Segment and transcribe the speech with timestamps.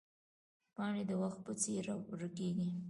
[0.75, 2.69] پاڼې د وخت په څېر ورکېږي